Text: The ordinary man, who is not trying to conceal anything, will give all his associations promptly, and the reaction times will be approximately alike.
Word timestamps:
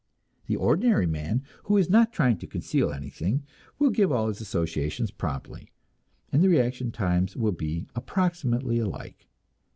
The 0.47 0.55
ordinary 0.55 1.05
man, 1.05 1.43
who 1.65 1.77
is 1.77 1.87
not 1.87 2.11
trying 2.11 2.39
to 2.39 2.47
conceal 2.47 2.91
anything, 2.91 3.43
will 3.77 3.91
give 3.91 4.11
all 4.11 4.29
his 4.29 4.41
associations 4.41 5.11
promptly, 5.11 5.69
and 6.31 6.41
the 6.43 6.49
reaction 6.49 6.91
times 6.91 7.35
will 7.37 7.51
be 7.51 7.85
approximately 7.93 8.79
alike. 8.79 9.27